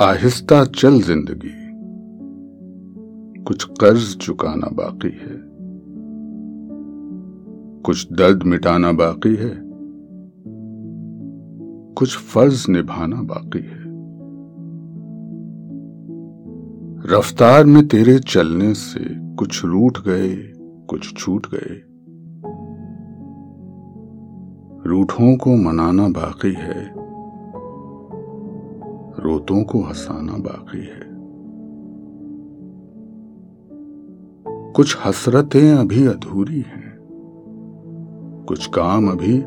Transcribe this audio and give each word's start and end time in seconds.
आहिस्ता 0.00 0.64
चल 0.64 1.02
ज़िंदगी। 1.02 1.72
कुछ 3.42 3.64
कर्ज 3.64 4.16
चुकाना 4.16 4.66
बाकी 4.66 5.08
है। 5.08 5.42
कुछ 7.82 8.12
दर्द 8.12 8.42
मिटाना 8.42 8.92
बाकी 8.92 9.36
है। 9.36 9.62
कुछ 11.94 12.18
फ़र्ज़ 12.18 12.70
निभाना 12.70 13.22
बाकी 13.22 13.58
है। 13.58 13.82
रफ्तार 17.18 17.64
में 17.64 17.88
तेरे 17.88 18.18
चलने 18.18 18.74
से 18.74 19.34
कुछ 19.34 19.64
रूठ 19.64 19.98
गए, 19.98 20.52
कुछ 20.86 21.16
छूट 21.16 21.46
गए। 21.54 21.82
रूठों 24.90 25.36
को 25.36 25.56
मनाना 25.56 26.08
बाकी 26.08 26.52
है। 26.52 27.01
रोतों 29.18 29.64
को 29.64 29.80
हंसाना 29.80 30.32
बाकी 30.32 30.80
है। 30.80 31.12
कुछ 34.72 34.96
हसरतें 35.04 35.72
अभी 35.72 36.06
अधूरी 36.06 36.60
हैं। 36.60 36.96
कुछ 38.48 38.66
काम 38.66 39.10
अभी 39.10 39.42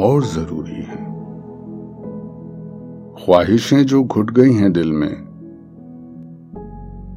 और 0.00 0.24
ज़रूरी 0.24 0.82
हैं। 0.82 1.10
ख्वाहिशें 3.18 3.86
जो 3.86 4.04
घुट 4.04 4.30
गई 4.30 4.52
हैं 4.52 4.72
दिल 4.72 4.92
में, 4.92 5.16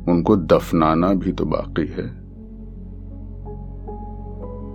उनको 0.10 0.36
दफनाना 0.36 1.14
भी 1.14 1.32
तो 1.32 1.46
बाकी 1.46 1.88
है। 1.88 2.24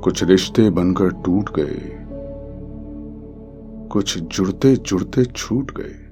कुछ 0.00 0.24
रिश्ते 0.24 0.70
बनकर 0.70 1.10
टूट 1.10 1.50
गए, 1.56 1.80
कुछ 3.88 4.18
जुड़ते 4.18 4.76
जुड़ते 4.76 5.24
छूट 5.24 5.70
गए। 5.70 6.07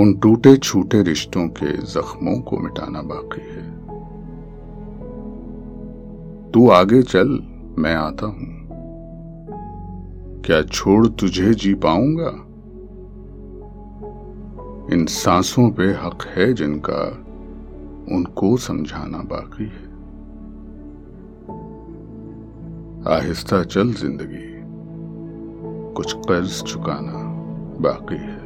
उन 0.00 0.14
टूटे 0.14 0.56
छूटे 0.56 1.02
रिश्तों 1.02 1.48
के 1.48 1.72
जख्मों 1.72 2.40
को 2.40 2.58
मिटाना 2.58 3.02
बाकी 3.02 3.40
है। 3.40 3.62
तू 6.50 6.70
आगे 6.70 7.02
चल, 7.02 7.28
मैं 7.78 7.94
आता 7.94 8.26
हूँ। 8.26 8.66
क्या 10.42 10.62
छोड़ 10.62 11.06
तुझे 11.06 11.54
जी 11.54 11.74
पाऊँगा? 11.74 12.28
इन 14.94 15.06
सांसों 15.06 15.70
पे 15.70 15.82
हक 15.82 16.26
है 16.36 16.52
जिनका 16.52 17.02
उनको 18.16 18.56
समझाना 18.56 19.18
बाकी 19.18 19.64
है। 19.64 19.86
आहिस्ता 23.14 23.62
चल 23.64 23.92
ज़िंदगी। 23.92 24.56
कुछ 25.94 26.12
कर्ज 26.12 26.62
चुकाना 26.62 27.22
बाकी 27.80 28.16
है। 28.16 28.45